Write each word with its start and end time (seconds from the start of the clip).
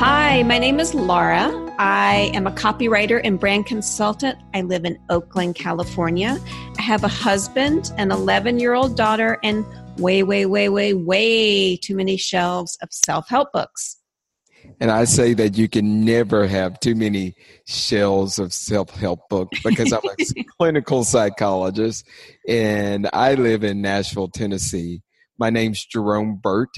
Hi, 0.00 0.42
my 0.44 0.58
name 0.58 0.80
is 0.80 0.94
Laura. 0.94 1.50
I 1.78 2.30
am 2.32 2.46
a 2.46 2.50
copywriter 2.52 3.20
and 3.22 3.38
brand 3.38 3.66
consultant. 3.66 4.38
I 4.54 4.62
live 4.62 4.86
in 4.86 4.98
Oakland, 5.10 5.56
California. 5.56 6.38
I 6.78 6.80
have 6.80 7.04
a 7.04 7.08
husband, 7.08 7.92
an 7.98 8.10
11 8.10 8.58
year 8.58 8.72
old 8.72 8.96
daughter, 8.96 9.38
and 9.42 9.62
way, 9.98 10.22
way, 10.22 10.46
way, 10.46 10.70
way, 10.70 10.94
way 10.94 11.76
too 11.76 11.94
many 11.94 12.16
shelves 12.16 12.78
of 12.80 12.88
self 12.90 13.28
help 13.28 13.52
books. 13.52 13.98
And 14.80 14.90
I 14.90 15.04
say 15.04 15.34
that 15.34 15.58
you 15.58 15.68
can 15.68 16.02
never 16.02 16.46
have 16.46 16.80
too 16.80 16.94
many 16.94 17.34
shelves 17.66 18.38
of 18.38 18.54
self 18.54 18.88
help 18.92 19.28
books 19.28 19.60
because 19.62 19.92
I'm 19.92 20.00
a 20.02 20.44
clinical 20.56 21.04
psychologist 21.04 22.08
and 22.48 23.06
I 23.12 23.34
live 23.34 23.64
in 23.64 23.82
Nashville, 23.82 24.28
Tennessee. 24.28 25.02
My 25.38 25.50
name's 25.50 25.84
Jerome 25.84 26.36
Burt, 26.42 26.74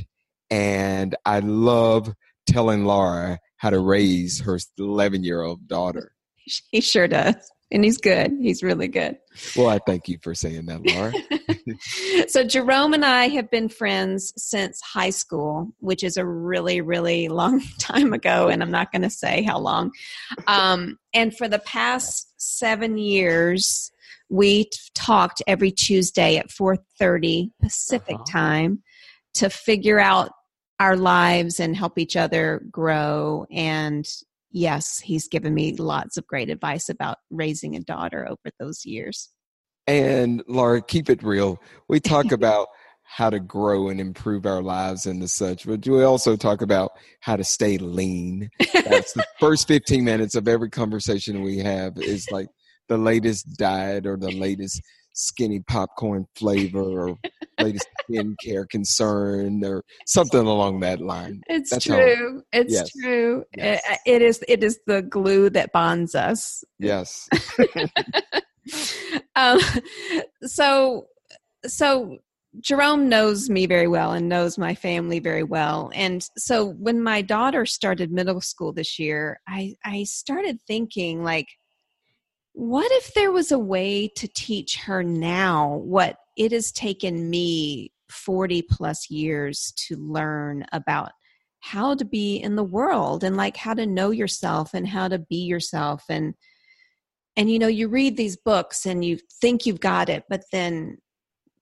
and 0.50 1.14
I 1.24 1.38
love 1.38 2.12
telling 2.46 2.84
Laura 2.84 3.38
how 3.56 3.70
to 3.70 3.78
raise 3.78 4.40
her 4.40 4.58
11 4.78 5.24
year 5.24 5.42
old 5.42 5.66
daughter. 5.68 6.12
He 6.72 6.80
sure 6.80 7.06
does. 7.06 7.36
And 7.70 7.84
he's 7.84 7.96
good. 7.96 8.32
He's 8.38 8.62
really 8.62 8.88
good. 8.88 9.16
Well, 9.56 9.68
I 9.68 9.78
thank 9.86 10.06
you 10.06 10.18
for 10.22 10.34
saying 10.34 10.66
that, 10.66 10.84
Laura. 10.84 11.12
so, 12.28 12.44
Jerome 12.44 12.92
and 12.92 13.04
I 13.04 13.28
have 13.28 13.50
been 13.50 13.70
friends 13.70 14.32
since 14.36 14.80
high 14.82 15.10
school, 15.10 15.72
which 15.78 16.04
is 16.04 16.18
a 16.18 16.26
really, 16.26 16.82
really 16.82 17.28
long 17.28 17.62
time 17.78 18.12
ago. 18.12 18.48
And 18.48 18.62
I'm 18.62 18.70
not 18.70 18.92
going 18.92 19.02
to 19.02 19.10
say 19.10 19.42
how 19.42 19.58
long. 19.58 19.92
Um, 20.46 20.98
and 21.14 21.34
for 21.34 21.48
the 21.48 21.60
past 21.60 22.34
seven 22.36 22.98
years, 22.98 23.90
we 24.28 24.68
talked 24.94 25.42
every 25.46 25.70
Tuesday 25.70 26.36
at 26.36 26.48
4:30 26.48 27.52
Pacific 27.62 28.16
uh-huh. 28.16 28.24
time 28.30 28.82
to 29.34 29.48
figure 29.48 29.98
out 29.98 30.32
our 30.82 30.96
lives 30.96 31.60
and 31.60 31.76
help 31.76 31.96
each 31.96 32.16
other 32.16 32.60
grow. 32.72 33.46
And 33.52 34.04
yes, 34.50 34.98
he's 34.98 35.28
given 35.28 35.54
me 35.54 35.76
lots 35.76 36.16
of 36.16 36.26
great 36.26 36.50
advice 36.50 36.88
about 36.88 37.18
raising 37.30 37.76
a 37.76 37.80
daughter 37.80 38.26
over 38.28 38.52
those 38.58 38.84
years. 38.84 39.30
And 39.86 40.42
Laura, 40.48 40.82
keep 40.82 41.08
it 41.08 41.22
real. 41.22 41.62
We 41.88 42.00
talk 42.00 42.32
about 42.32 42.66
how 43.04 43.30
to 43.30 43.38
grow 43.38 43.90
and 43.90 44.00
improve 44.00 44.44
our 44.44 44.60
lives 44.60 45.06
and 45.06 45.22
the 45.22 45.28
such, 45.28 45.66
but 45.66 45.86
we 45.86 46.02
also 46.02 46.34
talk 46.34 46.62
about 46.62 46.90
how 47.20 47.36
to 47.36 47.44
stay 47.44 47.78
lean. 47.78 48.50
That's 48.74 49.12
the 49.12 49.24
first 49.38 49.68
15 49.68 50.02
minutes 50.02 50.34
of 50.34 50.48
every 50.48 50.70
conversation 50.70 51.42
we 51.42 51.58
have 51.58 51.96
is 51.96 52.26
like 52.32 52.48
the 52.88 52.98
latest 52.98 53.56
diet 53.56 54.04
or 54.04 54.16
the 54.16 54.32
latest 54.32 54.82
skinny 55.12 55.60
popcorn 55.60 56.26
flavor 56.36 57.08
or 57.08 57.18
latest 57.60 57.86
skincare 58.10 58.68
concern 58.68 59.64
or 59.64 59.82
something 60.06 60.40
along 60.40 60.80
that 60.80 61.00
line. 61.00 61.42
It's 61.48 61.70
That's 61.70 61.84
true. 61.84 62.42
How, 62.52 62.60
it's 62.60 62.72
yes. 62.72 62.90
true. 62.90 63.44
Yes. 63.56 63.82
It, 63.88 64.14
it 64.14 64.22
is. 64.22 64.44
It 64.48 64.64
is 64.64 64.80
the 64.86 65.02
glue 65.02 65.50
that 65.50 65.72
bonds 65.72 66.14
us. 66.14 66.64
Yes. 66.78 67.28
um, 69.36 69.60
so, 70.42 71.06
so 71.66 72.18
Jerome 72.60 73.08
knows 73.08 73.48
me 73.48 73.66
very 73.66 73.88
well 73.88 74.12
and 74.12 74.28
knows 74.28 74.58
my 74.58 74.74
family 74.74 75.18
very 75.20 75.42
well. 75.42 75.90
And 75.94 76.26
so 76.36 76.66
when 76.66 77.02
my 77.02 77.22
daughter 77.22 77.64
started 77.64 78.12
middle 78.12 78.40
school 78.40 78.72
this 78.72 78.98
year, 78.98 79.40
I, 79.48 79.74
I 79.84 80.04
started 80.04 80.60
thinking 80.66 81.22
like, 81.22 81.46
what 82.52 82.90
if 82.92 83.14
there 83.14 83.32
was 83.32 83.50
a 83.50 83.58
way 83.58 84.08
to 84.16 84.28
teach 84.28 84.76
her 84.80 85.02
now 85.02 85.76
what 85.84 86.16
it 86.36 86.52
has 86.52 86.70
taken 86.72 87.30
me 87.30 87.92
40 88.10 88.62
plus 88.62 89.10
years 89.10 89.72
to 89.88 89.96
learn 89.96 90.64
about 90.72 91.12
how 91.60 91.94
to 91.94 92.04
be 92.04 92.36
in 92.36 92.56
the 92.56 92.64
world 92.64 93.24
and 93.24 93.36
like 93.36 93.56
how 93.56 93.72
to 93.72 93.86
know 93.86 94.10
yourself 94.10 94.74
and 94.74 94.86
how 94.86 95.08
to 95.08 95.18
be 95.18 95.44
yourself? 95.44 96.04
And 96.08 96.34
and 97.36 97.50
you 97.50 97.58
know 97.58 97.68
you 97.68 97.88
read 97.88 98.16
these 98.16 98.36
books 98.36 98.84
and 98.86 99.04
you 99.04 99.18
think 99.40 99.64
you've 99.64 99.80
got 99.80 100.08
it 100.08 100.24
but 100.28 100.42
then 100.52 100.98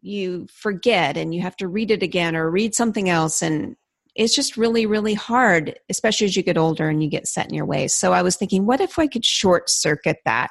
you 0.03 0.47
forget 0.53 1.17
and 1.17 1.35
you 1.35 1.43
have 1.43 1.57
to 1.57 1.69
read 1.69 1.91
it 1.91 2.03
again 2.03 2.35
or 2.35 2.51
read 2.51 2.75
something 2.75 3.09
else 3.09 3.43
and 3.43 3.77
it's 4.17 4.35
just 4.35 4.57
really 4.57 4.87
really 4.87 5.15
hard 5.15 5.79
especially 5.89 6.27
as 6.27 6.37
you 6.37 6.43
get 6.43 6.59
older 6.59 6.89
and 6.89 7.03
you 7.03 7.09
get 7.09 7.27
set 7.29 7.49
in 7.49 7.55
your 7.55 7.67
ways. 7.67 7.95
So 7.95 8.13
i 8.13 8.23
was 8.23 8.37
thinking 8.37 8.67
what 8.67 8.81
if 8.81 8.99
i 8.99 9.07
could 9.07 9.25
short 9.25 9.71
circuit 9.71 10.19
that 10.25 10.51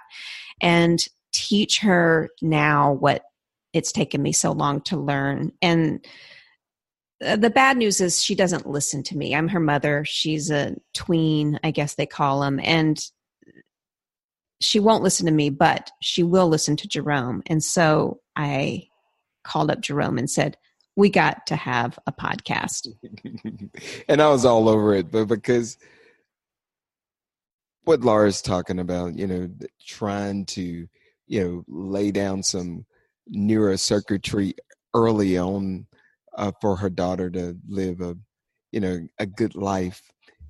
and 0.61 0.99
teach 1.31 1.79
her 1.79 2.29
now 2.41 2.93
what 2.93 3.23
it's 3.73 3.91
taken 3.91 4.21
me 4.21 4.31
so 4.31 4.51
long 4.51 4.81
to 4.81 4.97
learn? 4.97 5.51
And 5.61 6.03
uh, 7.23 7.35
the 7.35 7.49
bad 7.49 7.77
news 7.77 8.01
is 8.01 8.23
she 8.23 8.33
doesn't 8.33 8.67
listen 8.67 9.03
to 9.03 9.17
me. 9.17 9.35
I'm 9.35 9.49
her 9.49 9.59
mother. 9.59 10.03
She's 10.05 10.49
a 10.49 10.75
tween 10.93 11.59
i 11.63 11.71
guess 11.71 11.95
they 11.95 12.05
call 12.05 12.41
them 12.41 12.59
and 12.63 12.99
she 14.61 14.79
won't 14.79 15.03
listen 15.03 15.25
to 15.25 15.31
me 15.31 15.49
but 15.49 15.89
she 16.01 16.23
will 16.23 16.47
listen 16.47 16.75
to 16.77 16.87
jerome. 16.87 17.43
And 17.47 17.63
so 17.63 18.19
i 18.35 18.83
called 19.43 19.71
up 19.71 19.81
jerome 19.81 20.17
and 20.17 20.29
said 20.29 20.57
we 20.99 21.09
got 21.09 21.47
to 21.47 21.55
have 21.55 21.97
a 22.07 22.11
podcast. 22.11 22.89
and 24.09 24.21
I 24.21 24.27
was 24.27 24.43
all 24.43 24.67
over 24.67 24.93
it, 24.93 25.09
but 25.09 25.29
because 25.29 25.77
what 27.85 28.01
Laura's 28.01 28.41
talking 28.41 28.79
about, 28.79 29.17
you 29.17 29.25
know, 29.25 29.49
trying 29.87 30.45
to, 30.47 30.89
you 31.25 31.41
know, 31.41 31.63
lay 31.69 32.11
down 32.11 32.43
some 32.43 32.85
neurocircuitry 33.33 34.55
early 34.93 35.37
on 35.37 35.87
uh, 36.37 36.51
for 36.59 36.75
her 36.75 36.89
daughter 36.89 37.29
to 37.29 37.57
live 37.69 38.01
a, 38.01 38.17
you 38.73 38.81
know, 38.81 38.99
a 39.19 39.25
good 39.25 39.55
life, 39.55 40.01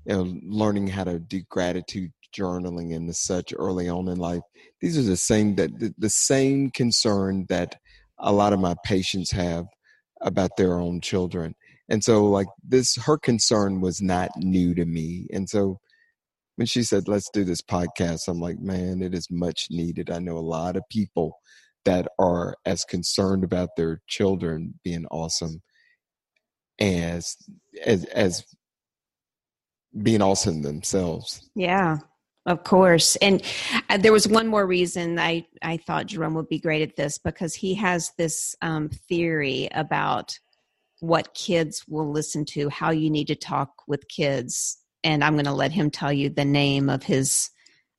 you 0.05 0.15
know, 0.15 0.35
learning 0.41 0.87
how 0.87 1.03
to 1.03 1.19
do 1.19 1.43
gratitude 1.47 2.11
journaling 2.35 2.95
and 2.95 3.15
such 3.15 3.53
early 3.55 3.87
on 3.87 4.07
in 4.07 4.17
life. 4.17 4.41
These 4.81 4.97
are 4.97 5.03
the 5.03 5.15
same 5.15 5.53
that 5.57 5.77
the, 5.77 5.93
the 5.99 6.09
same 6.09 6.71
concern 6.71 7.45
that 7.49 7.79
a 8.17 8.33
lot 8.33 8.51
of 8.51 8.59
my 8.59 8.73
patients 8.83 9.29
have 9.29 9.67
about 10.21 10.51
their 10.57 10.79
own 10.79 11.01
children. 11.01 11.55
And 11.89 12.03
so, 12.03 12.25
like, 12.25 12.47
this, 12.63 12.95
her 12.97 13.17
concern 13.17 13.81
was 13.81 14.01
not 14.01 14.29
new 14.37 14.75
to 14.75 14.85
me. 14.85 15.27
And 15.31 15.49
so, 15.49 15.79
when 16.55 16.67
she 16.67 16.83
said, 16.83 17.07
let's 17.07 17.29
do 17.31 17.43
this 17.45 17.61
podcast, 17.61 18.27
I'm 18.27 18.39
like, 18.39 18.59
man, 18.59 19.01
it 19.01 19.13
is 19.13 19.27
much 19.31 19.67
needed. 19.69 20.11
I 20.11 20.19
know 20.19 20.37
a 20.37 20.39
lot 20.39 20.75
of 20.75 20.83
people 20.91 21.37
that 21.85 22.07
are 22.19 22.55
as 22.65 22.83
concerned 22.83 23.45
about 23.45 23.69
their 23.77 24.01
children 24.07 24.77
being 24.83 25.05
awesome 25.09 25.61
as, 26.79 27.37
as, 27.85 28.03
as 28.05 28.43
being 30.03 30.21
awesome 30.21 30.61
themselves. 30.61 31.49
Yeah. 31.55 31.99
Of 32.49 32.63
course. 32.63 33.15
And 33.17 33.43
uh, 33.89 33.97
there 33.97 34.11
was 34.11 34.27
one 34.27 34.47
more 34.47 34.65
reason 34.65 35.19
I, 35.19 35.45
I 35.61 35.77
thought 35.77 36.07
Jerome 36.07 36.33
would 36.33 36.49
be 36.49 36.57
great 36.57 36.81
at 36.81 36.95
this 36.95 37.19
because 37.19 37.53
he 37.53 37.75
has 37.75 38.11
this 38.17 38.55
um, 38.63 38.89
theory 38.89 39.69
about 39.71 40.37
what 40.99 41.35
kids 41.35 41.85
will 41.87 42.11
listen 42.11 42.45
to, 42.45 42.67
how 42.69 42.89
you 42.89 43.11
need 43.11 43.27
to 43.27 43.35
talk 43.35 43.83
with 43.87 44.07
kids. 44.07 44.79
And 45.03 45.23
I'm 45.23 45.33
going 45.33 45.45
to 45.45 45.53
let 45.53 45.71
him 45.71 45.91
tell 45.91 46.11
you 46.11 46.29
the 46.29 46.43
name 46.43 46.89
of 46.89 47.03
his 47.03 47.51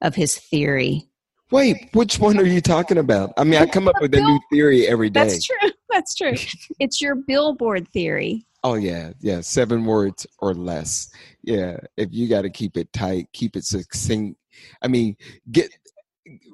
of 0.03 0.17
his 0.17 0.37
theory. 0.37 1.09
Wait, 1.53 1.89
which 1.93 2.19
one 2.19 2.37
are 2.39 2.45
you 2.45 2.61
talking 2.61 2.99
about? 2.99 3.33
I 3.37 3.45
mean, 3.45 3.63
I 3.63 3.67
come 3.67 3.87
up 3.87 4.01
with 4.01 4.15
a 4.15 4.21
new 4.21 4.41
theory 4.51 4.89
every 4.89 5.11
day. 5.11 5.25
That's 5.25 5.45
true. 5.45 5.71
That's 5.91 6.15
true. 6.15 6.35
it's 6.81 7.01
your 7.01 7.15
billboard 7.15 7.89
theory. 7.89 8.47
Oh 8.63 8.75
yeah, 8.75 9.13
yeah, 9.21 9.41
seven 9.43 9.85
words 9.85 10.27
or 10.39 10.55
less. 10.55 11.11
Yeah, 11.43 11.79
if 11.97 12.09
you 12.13 12.29
got 12.29 12.43
to 12.43 12.51
keep 12.51 12.77
it 12.77 12.93
tight, 12.93 13.29
keep 13.33 13.57
it 13.57 13.65
succinct, 13.65 14.40
I 14.83 14.89
mean, 14.89 15.17
get 15.51 15.71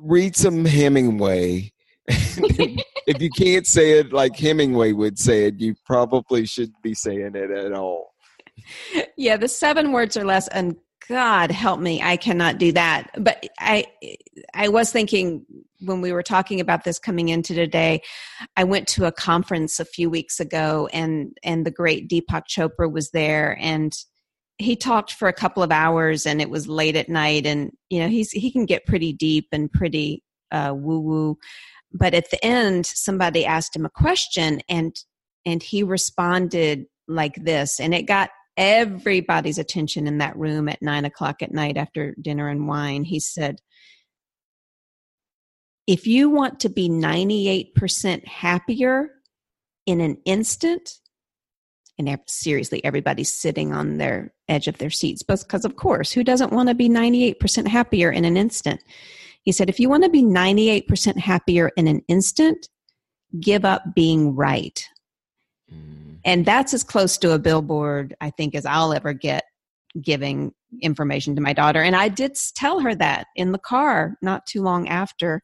read 0.01 0.37
some 0.37 0.65
Hemingway. 0.65 1.73
if 2.09 3.21
you 3.21 3.31
can't 3.31 3.67
say 3.67 3.99
it 3.99 4.13
like 4.13 4.37
Hemingway 4.37 4.93
would 4.93 5.19
say 5.19 5.47
it, 5.47 5.61
you 5.61 5.75
probably 5.85 6.47
shouldn't 6.47 6.81
be 6.83 6.95
saying 6.95 7.33
it 7.35 7.51
at 7.51 7.73
all. 7.73 8.15
Yeah, 9.17 9.37
the 9.37 9.49
seven 9.49 9.93
words 9.93 10.17
or 10.17 10.25
less, 10.25 10.49
and 10.49 10.77
God 11.09 11.51
help 11.51 11.81
me, 11.81 12.03
I 12.03 12.17
cannot 12.17 12.59
do 12.59 12.73
that. 12.73 13.11
But 13.19 13.47
I, 13.59 13.87
I 14.55 14.69
was 14.69 14.91
thinking 14.91 15.45
when 15.81 16.01
we 16.01 16.13
were 16.13 16.23
talking 16.23 16.61
about 16.61 16.85
this 16.85 16.99
coming 16.99 17.29
into 17.29 17.55
today, 17.55 18.03
I 18.57 18.65
went 18.65 18.89
to 18.89 19.05
a 19.05 19.13
conference 19.13 19.79
a 19.79 19.85
few 19.85 20.11
weeks 20.11 20.41
ago, 20.41 20.89
and 20.93 21.37
and 21.43 21.65
the 21.65 21.71
great 21.71 22.09
Deepak 22.09 22.45
Chopra 22.49 22.91
was 22.91 23.11
there, 23.11 23.57
and 23.61 23.97
he 24.59 24.77
talked 24.77 25.13
for 25.13 25.29
a 25.29 25.33
couple 25.33 25.63
of 25.63 25.71
hours 25.71 26.27
and 26.27 26.41
it 26.41 26.49
was 26.49 26.67
late 26.67 26.97
at 26.97 27.09
night 27.09 27.47
and 27.47 27.73
you 27.91 28.01
know 28.01 28.09
he's 28.09 28.31
he 28.31 28.51
can 28.51 28.67
get 28.67 28.87
pretty 28.87 29.13
deep 29.13 29.49
and 29.53 29.73
pretty 29.73 30.23
uh, 30.53 30.73
woo 30.75 31.01
woo 31.01 31.39
but 31.93 32.15
at 32.15 32.31
the 32.31 32.45
end 32.45 32.87
somebody 32.87 33.45
asked 33.45 33.77
him 33.77 33.85
a 33.85 33.91
question 33.91 34.61
and 34.69 34.97
and 35.45 35.63
he 35.63 35.83
responded 35.83 36.87
like 37.09 37.35
this 37.45 37.79
and 37.79 37.95
it 37.95 38.03
got 38.03 38.31
everybody's 38.57 39.59
attention 39.59 40.07
in 40.07 40.19
that 40.19 40.37
room 40.37 40.69
at 40.69 40.81
nine 40.81 41.05
o'clock 41.05 41.43
at 41.43 41.53
night 41.53 41.77
after 41.77 42.15
dinner 42.21 42.49
and 42.49 42.67
wine. 42.67 43.05
He 43.05 43.21
said 43.21 43.61
if 45.87 46.07
you 46.07 46.31
want 46.31 46.61
to 46.61 46.69
be 46.69 46.89
98% 46.89 48.27
happier 48.27 49.11
in 49.87 50.01
an 50.01 50.17
instant 50.25 50.95
and 51.99 52.19
seriously, 52.27 52.85
everybody's 52.85 53.33
sitting 53.33 53.73
on 53.73 53.97
their 53.97 54.33
edge 54.49 54.69
of 54.69 54.79
their 54.79 54.91
seats. 54.91 55.23
Because, 55.23 55.65
of 55.65 55.77
course, 55.77 56.13
who 56.13 56.23
doesn't 56.23 56.53
want 56.53 56.69
to 56.69 56.75
be 56.75 56.89
98% 56.89 57.67
happier 57.67 58.11
in 58.11 58.25
an 58.25 58.37
instant? 58.37 58.83
He 59.43 59.53
said, 59.53 59.71
if 59.71 59.81
you 59.81 59.89
want 59.89 60.05
to 60.05 60.11
be 60.11 60.23
98% 60.23 61.17
happier 61.17 61.71
in 61.77 61.87
an 61.87 62.03
instant, 62.09 62.69
give 63.41 63.65
up 63.65 63.95
being 63.95 64.35
right. 64.35 64.87
Mm. 65.73 66.19
And 66.25 66.45
that's 66.45 66.75
as 66.75 66.83
close 66.83 67.17
to 67.19 67.33
a 67.33 67.39
billboard, 67.39 68.15
I 68.21 68.31
think, 68.31 68.55
as 68.55 68.67
I'll 68.67 68.93
ever 68.93 69.13
get 69.13 69.45
giving 70.03 70.53
information 70.83 71.35
to 71.37 71.41
my 71.41 71.53
daughter. 71.53 71.83
And 71.83 71.97
I 71.97 72.09
did 72.09 72.37
tell 72.55 72.81
her 72.81 72.95
that 72.97 73.29
in 73.37 73.53
the 73.53 73.59
car 73.59 74.17
not 74.21 74.45
too 74.47 74.63
long 74.63 74.89
after 74.89 75.43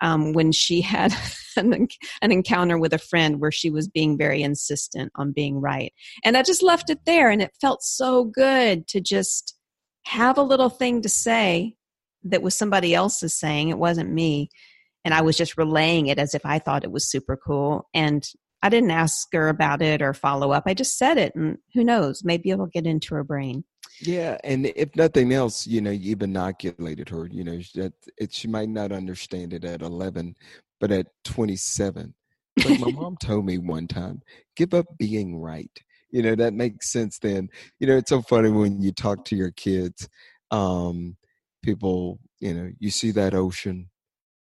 um, 0.00 0.32
when 0.32 0.52
she 0.52 0.80
had 0.80 1.12
an, 1.56 1.88
an 2.20 2.32
encounter 2.32 2.78
with 2.78 2.92
a 2.92 2.98
friend 2.98 3.40
where 3.40 3.52
she 3.52 3.70
was 3.70 3.88
being 3.88 4.16
very 4.18 4.42
insistent 4.42 5.12
on 5.14 5.32
being 5.32 5.60
right. 5.60 5.92
And 6.24 6.36
I 6.36 6.42
just 6.42 6.62
left 6.62 6.90
it 6.90 7.00
there, 7.06 7.30
and 7.30 7.42
it 7.42 7.56
felt 7.60 7.82
so 7.82 8.24
good 8.24 8.86
to 8.88 9.00
just 9.00 9.56
have 10.06 10.38
a 10.38 10.42
little 10.42 10.70
thing 10.70 11.02
to 11.02 11.08
say 11.08 11.76
that 12.24 12.42
was 12.42 12.54
somebody 12.54 12.94
else's 12.94 13.34
saying, 13.34 13.68
it 13.68 13.78
wasn't 13.78 14.10
me. 14.10 14.48
And 15.04 15.12
I 15.12 15.22
was 15.22 15.36
just 15.36 15.58
relaying 15.58 16.06
it 16.06 16.18
as 16.18 16.34
if 16.34 16.46
I 16.46 16.58
thought 16.58 16.84
it 16.84 16.92
was 16.92 17.10
super 17.10 17.36
cool. 17.36 17.88
And 17.92 18.24
I 18.62 18.68
didn't 18.68 18.92
ask 18.92 19.28
her 19.32 19.48
about 19.48 19.82
it 19.82 20.00
or 20.00 20.14
follow 20.14 20.52
up. 20.52 20.64
I 20.66 20.74
just 20.74 20.96
said 20.96 21.18
it, 21.18 21.34
and 21.34 21.58
who 21.74 21.82
knows? 21.82 22.22
Maybe 22.24 22.50
it'll 22.50 22.66
get 22.66 22.86
into 22.86 23.14
her 23.16 23.24
brain. 23.24 23.64
Yeah, 24.00 24.38
and 24.44 24.66
if 24.76 24.94
nothing 24.94 25.32
else, 25.32 25.66
you 25.66 25.80
know, 25.80 25.90
you've 25.90 26.22
inoculated 26.22 27.08
her. 27.08 27.26
You 27.26 27.44
know 27.44 27.58
that 27.74 27.92
it, 28.16 28.32
she 28.32 28.46
might 28.46 28.68
not 28.68 28.92
understand 28.92 29.52
it 29.52 29.64
at 29.64 29.82
eleven, 29.82 30.36
but 30.82 30.90
at 30.90 31.06
twenty-seven, 31.24 32.12
like 32.66 32.80
my 32.80 32.90
mom 32.92 33.16
told 33.22 33.46
me 33.46 33.56
one 33.56 33.88
time, 33.88 34.20
give 34.56 34.74
up 34.74 34.86
being 34.98 35.38
right. 35.38 35.70
You 36.10 36.22
know 36.22 36.34
that 36.34 36.52
makes 36.52 36.92
sense. 36.92 37.18
Then 37.18 37.48
you 37.78 37.86
know 37.86 37.96
it's 37.96 38.10
so 38.10 38.20
funny 38.20 38.50
when 38.50 38.82
you 38.82 38.92
talk 38.92 39.24
to 39.26 39.36
your 39.36 39.52
kids. 39.52 40.08
Um, 40.50 41.16
people, 41.62 42.18
you 42.40 42.52
know, 42.52 42.70
you 42.78 42.90
see 42.90 43.12
that 43.12 43.32
ocean, 43.32 43.88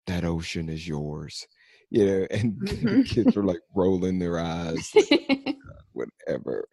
that 0.05 0.23
ocean 0.23 0.69
is 0.69 0.87
yours 0.87 1.45
you 1.89 2.05
know, 2.05 2.27
and 2.31 2.53
mm-hmm. 2.53 2.97
the 2.97 3.03
kids 3.03 3.37
are 3.37 3.43
like 3.43 3.61
rolling 3.75 4.19
their 4.19 4.39
eyes, 4.39 4.91
like, 5.11 5.55
whatever. 5.93 6.67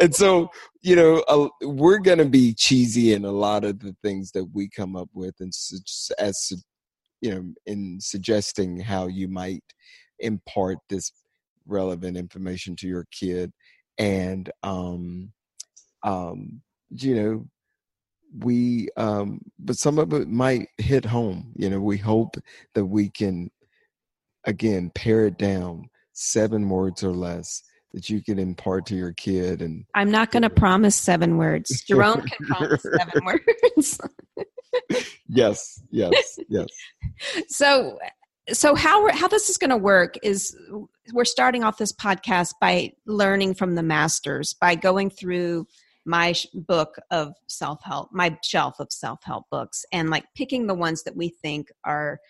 and 0.00 0.14
so, 0.14 0.50
you 0.82 0.96
know, 0.96 1.24
uh, 1.28 1.48
we're 1.62 1.98
going 1.98 2.18
to 2.18 2.24
be 2.24 2.54
cheesy 2.54 3.12
in 3.12 3.24
a 3.24 3.32
lot 3.32 3.64
of 3.64 3.80
the 3.80 3.94
things 4.02 4.32
that 4.32 4.46
we 4.52 4.68
come 4.68 4.96
up 4.96 5.08
with, 5.12 5.34
and 5.40 5.54
su- 5.54 6.14
as 6.18 6.52
you 7.24 7.34
know, 7.34 7.54
in 7.64 7.98
suggesting 8.02 8.78
how 8.78 9.06
you 9.06 9.28
might 9.28 9.64
impart 10.18 10.76
this 10.90 11.10
relevant 11.66 12.18
information 12.18 12.76
to 12.76 12.86
your 12.86 13.06
kid, 13.10 13.50
and 13.96 14.50
um, 14.62 15.32
um, 16.02 16.60
you 16.90 17.14
know, 17.14 17.46
we 18.40 18.88
um 18.96 19.40
but 19.60 19.76
some 19.76 19.96
of 19.96 20.12
it 20.12 20.28
might 20.28 20.66
hit 20.78 21.04
home 21.04 21.52
you 21.54 21.70
know 21.70 21.78
we 21.78 21.96
hope 21.96 22.36
that 22.74 22.84
we 22.84 23.08
can 23.08 23.48
again 24.44 24.90
pare 24.92 25.26
it 25.26 25.38
down 25.38 25.88
seven 26.14 26.68
words 26.68 27.04
or 27.04 27.12
less 27.12 27.62
that 27.92 28.10
you 28.10 28.20
can 28.20 28.40
impart 28.40 28.86
to 28.86 28.96
your 28.96 29.12
kid 29.12 29.62
and 29.62 29.84
i'm 29.94 30.10
not 30.10 30.32
going 30.32 30.42
to 30.42 30.50
promise 30.50 30.96
seven 30.96 31.36
words. 31.36 31.84
Jerome 31.84 32.22
can 32.22 32.46
promise 32.48 32.82
seven 32.82 33.24
words. 33.24 34.00
Yes 35.28 35.80
yes 35.90 36.38
yes 36.48 36.66
so 37.48 37.98
so 38.52 38.74
how 38.74 39.10
how 39.12 39.28
this 39.28 39.48
is 39.48 39.58
going 39.58 39.70
to 39.70 39.76
work 39.76 40.16
is 40.22 40.56
we're 41.12 41.24
starting 41.24 41.64
off 41.64 41.78
this 41.78 41.92
podcast 41.92 42.52
by 42.60 42.92
learning 43.06 43.54
from 43.54 43.74
the 43.74 43.82
masters 43.82 44.54
by 44.54 44.74
going 44.74 45.10
through 45.10 45.66
my 46.04 46.34
book 46.52 46.96
of 47.10 47.34
self 47.46 47.82
help, 47.82 48.10
my 48.12 48.36
shelf 48.44 48.78
of 48.78 48.88
self 48.90 49.20
help 49.24 49.44
books, 49.50 49.84
and 49.92 50.10
like 50.10 50.24
picking 50.36 50.66
the 50.66 50.74
ones 50.74 51.02
that 51.04 51.16
we 51.16 51.28
think 51.28 51.68
are 51.84 52.20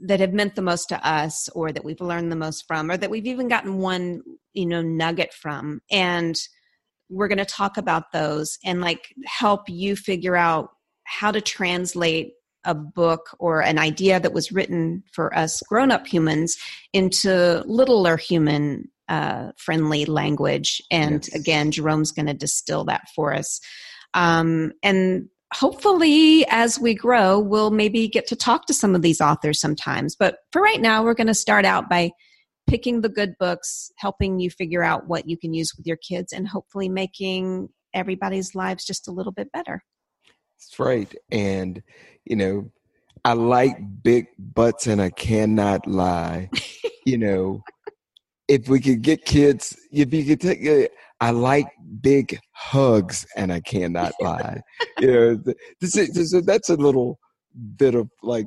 that 0.00 0.20
have 0.20 0.32
meant 0.32 0.54
the 0.54 0.62
most 0.62 0.88
to 0.88 1.08
us 1.08 1.48
or 1.50 1.72
that 1.72 1.84
we've 1.84 2.00
learned 2.00 2.30
the 2.30 2.36
most 2.36 2.64
from 2.66 2.90
or 2.90 2.96
that 2.96 3.10
we've 3.10 3.26
even 3.26 3.48
gotten 3.48 3.78
one 3.78 4.22
you 4.52 4.66
know 4.66 4.82
nugget 4.82 5.32
from. 5.32 5.80
And 5.90 6.36
we're 7.08 7.28
going 7.28 7.38
to 7.38 7.44
talk 7.44 7.76
about 7.76 8.12
those 8.12 8.58
and 8.64 8.80
like 8.80 9.14
help 9.26 9.68
you 9.68 9.96
figure 9.96 10.36
out 10.36 10.70
how 11.04 11.30
to 11.30 11.40
translate 11.40 12.32
a 12.64 12.74
book 12.74 13.36
or 13.38 13.60
an 13.60 13.78
idea 13.78 14.20
that 14.20 14.32
was 14.32 14.52
written 14.52 15.02
for 15.12 15.36
us 15.36 15.60
grown 15.68 15.90
up 15.90 16.06
humans 16.06 16.56
into 16.92 17.62
littler 17.66 18.16
human 18.16 18.90
uh, 19.08 19.52
friendly 19.56 20.04
language. 20.06 20.80
And 20.90 21.26
yes. 21.26 21.34
again, 21.34 21.70
Jerome's 21.70 22.12
going 22.12 22.26
to 22.26 22.34
distill 22.34 22.84
that 22.84 23.08
for 23.14 23.34
us. 23.34 23.60
Um, 24.14 24.72
and 24.82 25.28
hopefully, 25.52 26.46
as 26.48 26.78
we 26.80 26.94
grow, 26.94 27.38
we'll 27.38 27.70
maybe 27.70 28.08
get 28.08 28.26
to 28.28 28.36
talk 28.36 28.66
to 28.66 28.74
some 28.74 28.94
of 28.94 29.02
these 29.02 29.20
authors 29.20 29.60
sometimes. 29.60 30.16
But 30.16 30.38
for 30.52 30.62
right 30.62 30.80
now, 30.80 31.04
we're 31.04 31.14
going 31.14 31.26
to 31.26 31.34
start 31.34 31.64
out 31.64 31.88
by 31.88 32.12
picking 32.66 33.02
the 33.02 33.08
good 33.08 33.34
books, 33.38 33.90
helping 33.98 34.38
you 34.38 34.50
figure 34.50 34.82
out 34.82 35.06
what 35.06 35.28
you 35.28 35.36
can 35.36 35.52
use 35.52 35.74
with 35.76 35.86
your 35.86 35.98
kids, 35.98 36.32
and 36.32 36.48
hopefully 36.48 36.88
making 36.88 37.68
everybody's 37.92 38.54
lives 38.54 38.84
just 38.84 39.06
a 39.06 39.12
little 39.12 39.32
bit 39.32 39.52
better. 39.52 39.82
That's 40.64 40.78
right. 40.78 41.14
And, 41.30 41.82
you 42.24 42.36
know, 42.36 42.70
I 43.24 43.34
like 43.34 43.76
big 44.02 44.26
butts 44.38 44.86
and 44.86 45.00
I 45.00 45.10
cannot 45.10 45.86
lie. 45.86 46.50
you 47.06 47.18
know, 47.18 47.62
if 48.48 48.68
we 48.68 48.80
could 48.80 49.02
get 49.02 49.24
kids, 49.24 49.76
if 49.92 50.12
you 50.12 50.24
could 50.24 50.40
take, 50.40 50.66
uh, 50.66 50.88
I 51.20 51.30
like 51.30 51.68
big 52.00 52.38
hugs, 52.52 53.26
and 53.36 53.52
I 53.52 53.60
cannot 53.60 54.12
lie. 54.20 54.60
you 54.98 55.06
know, 55.06 55.34
this 55.80 55.96
is, 55.96 56.12
this 56.12 56.32
is, 56.34 56.44
that's 56.44 56.68
a 56.68 56.76
little 56.76 57.18
bit 57.76 57.94
of 57.94 58.10
like 58.22 58.46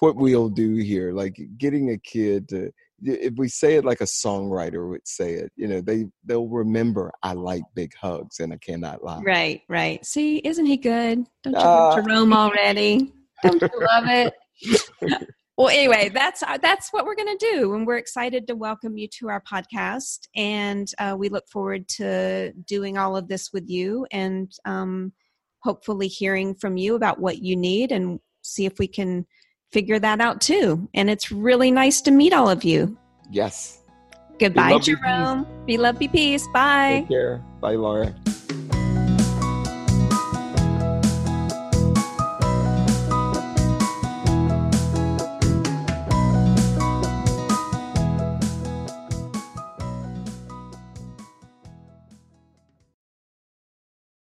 what 0.00 0.16
we'll 0.16 0.48
do 0.48 0.76
here, 0.76 1.12
like 1.12 1.38
getting 1.58 1.90
a 1.90 1.98
kid 1.98 2.48
to. 2.48 2.72
If 3.02 3.34
we 3.36 3.48
say 3.48 3.76
it 3.76 3.84
like 3.84 4.00
a 4.00 4.04
songwriter 4.04 4.88
would 4.88 5.06
say 5.06 5.34
it, 5.34 5.52
you 5.56 5.68
know, 5.68 5.80
they 5.80 6.06
they'll 6.24 6.48
remember 6.48 7.12
I 7.22 7.32
like 7.32 7.62
big 7.74 7.92
hugs 8.00 8.40
and 8.40 8.52
I 8.52 8.58
cannot 8.58 9.02
lie. 9.02 9.22
Right, 9.22 9.62
right. 9.68 10.04
See, 10.04 10.38
isn't 10.38 10.66
he 10.66 10.76
good? 10.76 11.24
Don't 11.42 11.54
you 11.54 11.58
uh, 11.58 12.00
Jerome 12.00 12.32
already? 12.32 13.12
Don't 13.42 13.60
you 13.60 13.70
love 13.80 14.04
it? 14.06 14.34
well 15.60 15.68
anyway 15.68 16.08
that's 16.08 16.42
uh, 16.42 16.56
that's 16.58 16.90
what 16.90 17.04
we're 17.04 17.14
going 17.14 17.38
to 17.38 17.52
do 17.52 17.74
and 17.74 17.86
we're 17.86 17.98
excited 17.98 18.46
to 18.46 18.56
welcome 18.56 18.96
you 18.96 19.06
to 19.06 19.28
our 19.28 19.42
podcast 19.42 20.20
and 20.34 20.92
uh, 20.98 21.14
we 21.18 21.28
look 21.28 21.46
forward 21.48 21.86
to 21.86 22.50
doing 22.66 22.96
all 22.96 23.14
of 23.14 23.28
this 23.28 23.52
with 23.52 23.68
you 23.68 24.06
and 24.10 24.52
um, 24.64 25.12
hopefully 25.62 26.08
hearing 26.08 26.54
from 26.54 26.78
you 26.78 26.94
about 26.94 27.20
what 27.20 27.42
you 27.42 27.56
need 27.56 27.92
and 27.92 28.20
see 28.42 28.64
if 28.64 28.78
we 28.78 28.88
can 28.88 29.26
figure 29.72 29.98
that 29.98 30.20
out 30.20 30.40
too. 30.40 30.88
And 30.94 31.10
it's 31.10 31.30
really 31.30 31.70
nice 31.70 32.00
to 32.02 32.10
meet 32.10 32.32
all 32.32 32.48
of 32.48 32.64
you. 32.64 32.96
Yes. 33.30 33.78
Goodbye 34.38 34.78
jerome. 34.78 35.46
Be 35.66 35.76
love 35.76 35.98
be 35.98 36.08
peace. 36.08 36.46
Bye. 36.52 37.00
Take 37.00 37.08
care. 37.08 37.44
Bye 37.60 37.74
laura 37.74 38.14